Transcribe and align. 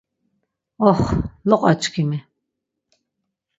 Ox, 0.89 0.99
loqaçkimi! 1.49 2.19